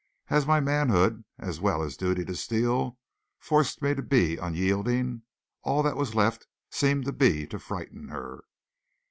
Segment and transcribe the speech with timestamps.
[0.31, 2.97] As my manhood, as well as duty to Steele,
[3.39, 5.21] forced me to be unyielding,
[5.61, 8.41] all that was left seemed to be to frighten her.